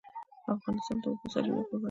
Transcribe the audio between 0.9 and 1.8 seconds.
د د اوبو سرچینې کوربه دی.